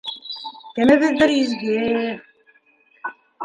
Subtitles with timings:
[0.77, 1.77] -Кемебеҙҙер изге...